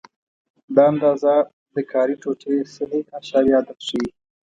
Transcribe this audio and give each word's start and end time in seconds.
دا 0.75 0.83
اندازه 0.91 1.33
د 1.75 1.77
کاري 1.91 2.15
ټوټې 2.21 2.57
صحیح 2.75 3.03
اعشاریه 3.17 3.55
عدد 3.59 3.77
ښيي. 3.87 4.07